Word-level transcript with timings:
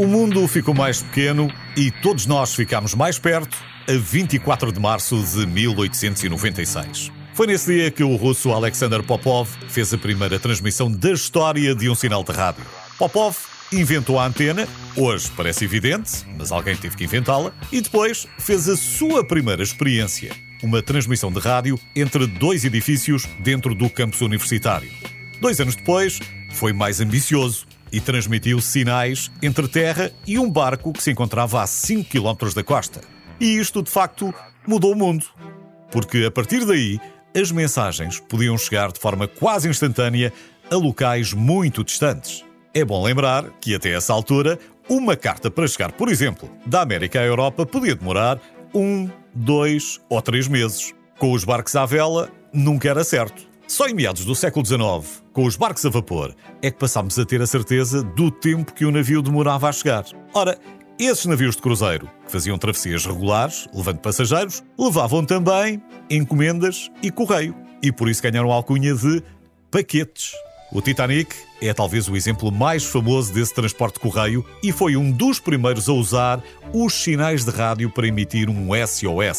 O 0.00 0.06
mundo 0.06 0.48
ficou 0.48 0.72
mais 0.72 1.02
pequeno 1.02 1.52
e 1.76 1.90
todos 1.90 2.24
nós 2.24 2.54
ficámos 2.54 2.94
mais 2.94 3.18
perto 3.18 3.54
a 3.86 3.92
24 3.92 4.72
de 4.72 4.80
março 4.80 5.22
de 5.22 5.44
1896. 5.44 7.12
Foi 7.34 7.46
nesse 7.46 7.74
dia 7.74 7.90
que 7.90 8.02
o 8.02 8.16
russo 8.16 8.50
Alexander 8.50 9.02
Popov 9.02 9.46
fez 9.68 9.92
a 9.92 9.98
primeira 9.98 10.38
transmissão 10.38 10.90
da 10.90 11.12
história 11.12 11.74
de 11.74 11.90
um 11.90 11.94
sinal 11.94 12.24
de 12.24 12.32
rádio. 12.32 12.64
Popov 12.96 13.36
inventou 13.70 14.18
a 14.18 14.24
antena, 14.24 14.66
hoje 14.96 15.30
parece 15.36 15.66
evidente, 15.66 16.24
mas 16.38 16.50
alguém 16.50 16.74
teve 16.76 16.96
que 16.96 17.04
inventá-la, 17.04 17.52
e 17.70 17.82
depois 17.82 18.26
fez 18.38 18.70
a 18.70 18.78
sua 18.78 19.22
primeira 19.22 19.62
experiência, 19.62 20.32
uma 20.62 20.80
transmissão 20.80 21.30
de 21.30 21.40
rádio 21.40 21.78
entre 21.94 22.26
dois 22.26 22.64
edifícios 22.64 23.28
dentro 23.40 23.74
do 23.74 23.90
campus 23.90 24.22
universitário. 24.22 24.90
Dois 25.42 25.60
anos 25.60 25.76
depois, 25.76 26.20
foi 26.48 26.72
mais 26.72 27.02
ambicioso 27.02 27.66
e 27.92 28.00
transmitiu 28.00 28.60
sinais 28.60 29.30
entre 29.42 29.68
terra 29.68 30.10
e 30.26 30.38
um 30.38 30.50
barco 30.50 30.92
que 30.92 31.02
se 31.02 31.10
encontrava 31.10 31.62
a 31.62 31.66
5 31.66 32.08
km 32.08 32.52
da 32.54 32.62
costa. 32.62 33.00
E 33.40 33.58
isto, 33.58 33.82
de 33.82 33.90
facto, 33.90 34.34
mudou 34.66 34.92
o 34.92 34.96
mundo. 34.96 35.24
Porque 35.90 36.24
a 36.24 36.30
partir 36.30 36.64
daí, 36.64 37.00
as 37.34 37.50
mensagens 37.50 38.20
podiam 38.20 38.56
chegar 38.58 38.92
de 38.92 39.00
forma 39.00 39.26
quase 39.26 39.68
instantânea 39.68 40.32
a 40.70 40.76
locais 40.76 41.32
muito 41.32 41.82
distantes. 41.82 42.44
É 42.72 42.84
bom 42.84 43.02
lembrar 43.02 43.50
que, 43.60 43.74
até 43.74 43.90
essa 43.90 44.12
altura, 44.12 44.58
uma 44.88 45.16
carta 45.16 45.50
para 45.50 45.66
chegar, 45.66 45.92
por 45.92 46.08
exemplo, 46.08 46.50
da 46.64 46.82
América 46.82 47.20
à 47.20 47.24
Europa 47.24 47.66
podia 47.66 47.94
demorar 47.94 48.40
um, 48.74 49.08
dois 49.34 50.00
ou 50.08 50.22
três 50.22 50.46
meses. 50.46 50.94
Com 51.18 51.32
os 51.32 51.44
barcos 51.44 51.74
à 51.74 51.84
vela, 51.84 52.30
nunca 52.52 52.88
era 52.88 53.02
certo. 53.02 53.49
Só 53.70 53.86
em 53.86 53.94
meados 53.94 54.24
do 54.24 54.34
século 54.34 54.66
XIX, 54.66 55.22
com 55.32 55.44
os 55.44 55.54
barcos 55.54 55.86
a 55.86 55.90
vapor, 55.90 56.34
é 56.60 56.72
que 56.72 56.76
passámos 56.76 57.16
a 57.20 57.24
ter 57.24 57.40
a 57.40 57.46
certeza 57.46 58.02
do 58.02 58.28
tempo 58.28 58.74
que 58.74 58.84
o 58.84 58.90
navio 58.90 59.22
demorava 59.22 59.68
a 59.68 59.72
chegar. 59.72 60.04
Ora, 60.34 60.58
esses 60.98 61.24
navios 61.24 61.54
de 61.54 61.62
cruzeiro, 61.62 62.10
que 62.26 62.32
faziam 62.32 62.58
travessias 62.58 63.06
regulares, 63.06 63.68
levando 63.72 64.00
passageiros, 64.00 64.60
levavam 64.76 65.24
também 65.24 65.80
encomendas 66.10 66.90
e 67.00 67.12
correio. 67.12 67.54
E 67.80 67.92
por 67.92 68.08
isso 68.08 68.20
ganharam 68.20 68.50
a 68.50 68.56
alcunha 68.56 68.92
de 68.92 69.22
paquetes. 69.70 70.32
O 70.72 70.82
Titanic 70.82 71.32
é 71.62 71.72
talvez 71.72 72.08
o 72.08 72.16
exemplo 72.16 72.50
mais 72.50 72.84
famoso 72.84 73.32
desse 73.32 73.54
transporte 73.54 73.94
de 73.94 74.00
correio 74.00 74.44
e 74.64 74.72
foi 74.72 74.96
um 74.96 75.12
dos 75.12 75.38
primeiros 75.38 75.88
a 75.88 75.92
usar 75.92 76.42
os 76.72 76.92
sinais 76.92 77.44
de 77.44 77.52
rádio 77.52 77.88
para 77.88 78.08
emitir 78.08 78.50
um 78.50 78.70
SOS. 78.84 79.38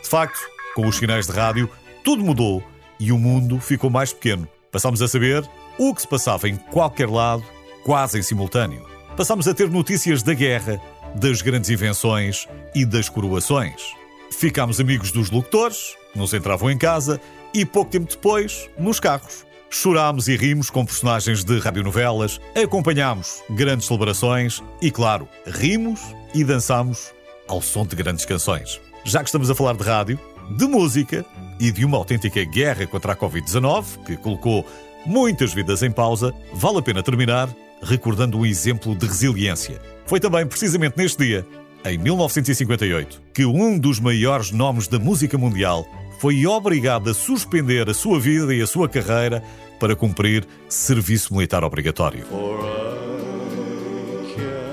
De 0.00 0.08
facto, 0.08 0.38
com 0.76 0.86
os 0.86 0.96
sinais 0.96 1.26
de 1.26 1.32
rádio, 1.32 1.68
tudo 2.04 2.24
mudou 2.24 2.62
e 2.98 3.12
o 3.12 3.18
mundo 3.18 3.58
ficou 3.60 3.90
mais 3.90 4.12
pequeno. 4.12 4.48
Passámos 4.70 5.02
a 5.02 5.08
saber 5.08 5.48
o 5.78 5.94
que 5.94 6.02
se 6.02 6.08
passava 6.08 6.48
em 6.48 6.56
qualquer 6.56 7.08
lado, 7.08 7.44
quase 7.84 8.18
em 8.18 8.22
simultâneo. 8.22 8.86
Passámos 9.16 9.46
a 9.46 9.54
ter 9.54 9.68
notícias 9.68 10.22
da 10.22 10.32
guerra, 10.32 10.80
das 11.14 11.42
grandes 11.42 11.68
invenções 11.70 12.46
e 12.74 12.84
das 12.84 13.08
coroações. 13.08 13.94
Ficámos 14.30 14.80
amigos 14.80 15.12
dos 15.12 15.30
locutores, 15.30 15.94
nos 16.14 16.32
entravam 16.32 16.70
em 16.70 16.78
casa 16.78 17.20
e 17.52 17.66
pouco 17.66 17.90
tempo 17.90 18.10
depois, 18.10 18.68
nos 18.78 18.98
carros. 18.98 19.44
Chorámos 19.68 20.28
e 20.28 20.36
rimos 20.36 20.70
com 20.70 20.84
personagens 20.84 21.44
de 21.44 21.58
radionovelas, 21.58 22.40
acompanhámos 22.54 23.42
grandes 23.50 23.86
celebrações 23.86 24.62
e, 24.80 24.90
claro, 24.90 25.28
rimos 25.46 26.00
e 26.34 26.44
dançámos 26.44 27.12
ao 27.48 27.60
som 27.60 27.86
de 27.86 27.96
grandes 27.96 28.24
canções. 28.24 28.80
Já 29.04 29.20
que 29.20 29.28
estamos 29.28 29.50
a 29.50 29.54
falar 29.54 29.74
de 29.74 29.82
rádio, 29.82 30.18
de 30.56 30.66
música 30.66 31.24
e 31.58 31.70
de 31.70 31.84
uma 31.84 31.96
autêntica 31.96 32.42
guerra 32.44 32.86
contra 32.86 33.12
a 33.12 33.16
Covid-19, 33.16 34.04
que 34.04 34.16
colocou 34.16 34.66
muitas 35.06 35.52
vidas 35.52 35.82
em 35.82 35.90
pausa, 35.90 36.34
vale 36.52 36.78
a 36.78 36.82
pena 36.82 37.02
terminar 37.02 37.48
recordando 37.82 38.38
um 38.38 38.46
exemplo 38.46 38.94
de 38.94 39.06
resiliência. 39.06 39.80
Foi 40.06 40.20
também 40.20 40.46
precisamente 40.46 40.96
neste 40.96 41.24
dia, 41.24 41.46
em 41.84 41.98
1958, 41.98 43.20
que 43.34 43.44
um 43.44 43.78
dos 43.78 43.98
maiores 43.98 44.52
nomes 44.52 44.86
da 44.86 44.98
música 44.98 45.36
mundial 45.36 45.86
foi 46.20 46.46
obrigado 46.46 47.10
a 47.10 47.14
suspender 47.14 47.88
a 47.90 47.94
sua 47.94 48.20
vida 48.20 48.54
e 48.54 48.62
a 48.62 48.66
sua 48.66 48.88
carreira 48.88 49.42
para 49.80 49.96
cumprir 49.96 50.46
serviço 50.68 51.34
militar 51.34 51.64
obrigatório. 51.64 52.24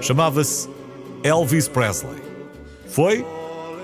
Chamava-se 0.00 0.68
Elvis 1.24 1.66
Presley. 1.66 2.22
Foi, 2.86 3.24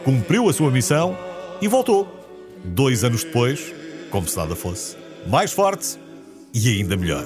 cumpriu 0.04 0.48
a 0.48 0.53
sua 0.53 0.71
missão 0.71 1.19
e 1.60 1.66
voltou. 1.66 2.17
Dois 2.64 3.04
anos 3.04 3.24
depois, 3.24 3.72
como 4.10 4.28
se 4.28 4.36
nada 4.36 4.54
fosse. 4.54 4.96
Mais 5.26 5.52
forte 5.52 5.98
e 6.52 6.69
ainda 6.69 6.96
melhor. 6.96 7.24